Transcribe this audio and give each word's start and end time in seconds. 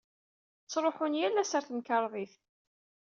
Tttruḥun 0.63 1.17
yal 1.19 1.41
ass 1.41 1.55
ɣer 1.55 1.63
temkarḍit. 1.65 2.33